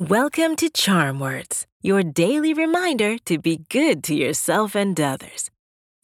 Welcome 0.00 0.54
to 0.58 0.70
Charm 0.70 1.18
Words, 1.18 1.66
your 1.82 2.04
daily 2.04 2.54
reminder 2.54 3.18
to 3.24 3.36
be 3.36 3.64
good 3.68 4.04
to 4.04 4.14
yourself 4.14 4.76
and 4.76 4.98
others. 5.00 5.50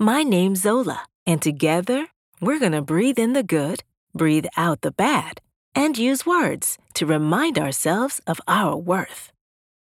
My 0.01 0.25
name's 0.25 0.62
Zola, 0.62 1.07
and 1.29 1.41
together 1.41 2.09
we're 2.41 2.59
going 2.59 2.73
to 2.73 2.83
breathe 2.83 3.20
in 3.20 3.34
the 3.34 3.45
good, 3.45 3.84
breathe 4.12 4.46
out 4.57 4.80
the 4.80 4.91
bad, 4.91 5.41
and 5.77 5.96
use 5.96 6.27
words 6.27 6.77
to 6.95 7.07
remind 7.07 7.57
ourselves 7.57 8.20
of 8.27 8.41
our 8.48 8.77
worth. 8.77 9.30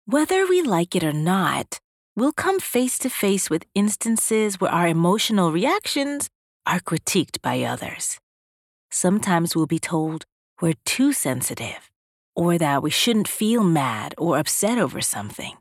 Whether 0.04 0.46
we 0.46 0.60
like 0.60 0.94
it 0.94 1.02
or 1.02 1.14
not, 1.14 1.80
we'll 2.14 2.34
come 2.34 2.60
face 2.60 2.98
to 2.98 3.08
face 3.08 3.48
with 3.48 3.64
instances 3.74 4.60
where 4.60 4.70
our 4.70 4.88
emotional 4.88 5.52
reactions 5.52 6.28
are 6.66 6.80
critiqued 6.80 7.40
by 7.40 7.62
others. 7.62 8.20
Sometimes 8.90 9.56
we'll 9.56 9.64
be 9.64 9.78
told 9.78 10.26
we're 10.60 10.74
too 10.84 11.14
sensitive 11.14 11.90
or 12.36 12.58
that 12.58 12.82
we 12.82 12.90
shouldn't 12.90 13.26
feel 13.26 13.64
mad 13.64 14.14
or 14.18 14.38
upset 14.38 14.78
over 14.78 15.00
something. 15.00 15.56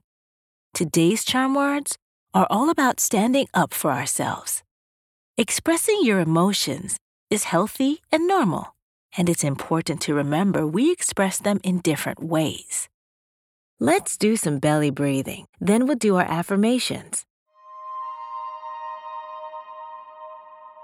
Today's 0.73 1.23
charm 1.23 1.55
words 1.55 1.97
are 2.33 2.45
all 2.49 2.69
about 2.69 2.99
standing 2.99 3.47
up 3.53 3.73
for 3.73 3.91
ourselves. 3.91 4.61
Expressing 5.37 5.99
your 6.01 6.19
emotions 6.19 6.97
is 7.29 7.45
healthy 7.45 8.01
and 8.11 8.27
normal, 8.27 8.75
and 9.17 9.29
it's 9.29 9.43
important 9.43 10.01
to 10.01 10.13
remember 10.13 10.67
we 10.67 10.91
express 10.91 11.39
them 11.39 11.59
in 11.63 11.79
different 11.79 12.21
ways. 12.21 12.89
Let's 13.79 14.17
do 14.17 14.35
some 14.35 14.59
belly 14.59 14.89
breathing, 14.89 15.47
then 15.59 15.87
we'll 15.87 15.95
do 15.97 16.17
our 16.17 16.29
affirmations. 16.29 17.25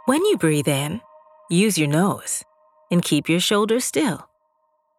When 0.06 0.26
you 0.26 0.38
breathe 0.38 0.68
in, 0.68 1.02
use 1.50 1.78
your 1.78 1.88
nose 1.90 2.44
and 2.90 3.04
keep 3.04 3.30
your 3.30 3.40
shoulders 3.40 3.86
still. 3.86 4.31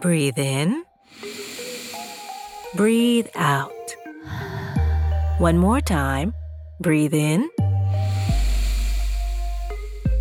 Breathe 0.00 0.38
in. 0.38 0.84
Breathe 2.74 3.28
out. 3.34 3.70
One 5.36 5.58
more 5.58 5.82
time. 5.82 6.32
Breathe 6.80 7.12
in. 7.12 7.50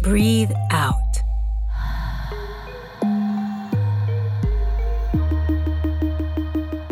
Breathe 0.01 0.51
out. 0.71 0.95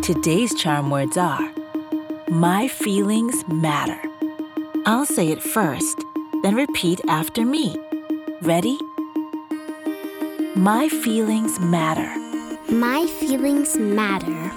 Today's 0.01 0.55
charm 0.55 0.89
words 0.89 1.17
are 1.17 1.51
My 2.29 2.69
feelings 2.69 3.43
matter. 3.49 3.99
I'll 4.85 5.05
say 5.05 5.27
it 5.27 5.43
first, 5.43 6.01
then 6.41 6.55
repeat 6.55 7.01
after 7.09 7.43
me. 7.43 7.75
Ready? 8.41 8.77
My 10.55 10.87
feelings 10.87 11.59
matter. 11.59 12.26
My 12.69 13.07
feelings 13.21 13.77
matter. 13.77 14.51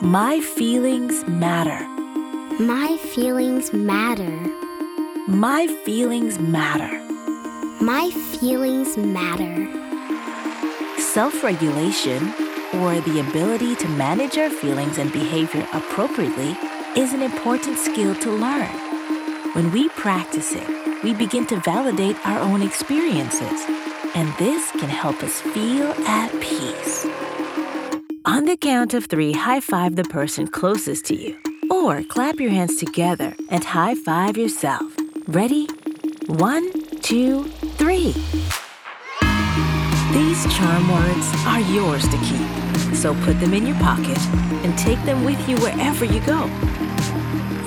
My 0.00 0.40
feelings 0.40 1.22
matter. 1.28 1.86
My 2.58 2.96
feelings 2.96 3.74
matter. 3.74 4.30
My 5.28 5.66
feelings 5.84 6.38
matter. 6.38 6.88
My 7.84 8.10
feelings 8.10 8.96
matter. 8.96 9.68
Self 10.98 11.44
regulation, 11.44 12.32
or 12.76 12.98
the 13.02 13.20
ability 13.28 13.76
to 13.76 13.88
manage 13.88 14.38
our 14.38 14.48
feelings 14.48 14.96
and 14.96 15.12
behavior 15.12 15.68
appropriately, 15.74 16.56
is 16.96 17.12
an 17.12 17.20
important 17.20 17.76
skill 17.76 18.14
to 18.14 18.30
learn. 18.30 18.70
When 19.52 19.70
we 19.72 19.90
practice 19.90 20.54
it, 20.54 21.04
we 21.04 21.12
begin 21.12 21.46
to 21.48 21.60
validate 21.60 22.16
our 22.26 22.38
own 22.40 22.62
experiences, 22.62 23.66
and 24.14 24.32
this 24.38 24.70
can 24.72 24.88
help 24.88 25.22
us 25.22 25.40
feel 25.40 25.86
at 26.06 26.30
peace. 26.40 27.06
On 28.24 28.44
the 28.44 28.56
count 28.56 28.94
of 28.94 29.06
three, 29.06 29.32
high 29.32 29.60
five 29.60 29.96
the 29.96 30.04
person 30.04 30.46
closest 30.46 31.06
to 31.06 31.14
you, 31.14 31.36
or 31.70 32.02
clap 32.02 32.38
your 32.40 32.50
hands 32.50 32.76
together 32.76 33.34
and 33.48 33.64
high 33.64 33.94
five 33.94 34.36
yourself. 34.36 34.92
Ready? 35.26 35.66
One, 36.26 36.70
two, 37.00 37.44
three. 37.78 38.14
These 40.12 40.52
charm 40.54 40.90
words 40.90 41.26
are 41.46 41.60
yours 41.60 42.06
to 42.08 42.18
keep, 42.18 42.94
so 42.94 43.14
put 43.24 43.38
them 43.40 43.54
in 43.54 43.66
your 43.66 43.76
pocket 43.76 44.18
and 44.64 44.76
take 44.78 45.02
them 45.04 45.24
with 45.24 45.48
you 45.48 45.56
wherever 45.58 46.04
you 46.04 46.20
go. 46.20 46.48